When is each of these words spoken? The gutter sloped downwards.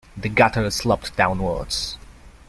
The 0.17 0.29
gutter 0.29 0.71
sloped 0.71 1.15
downwards. 1.15 1.99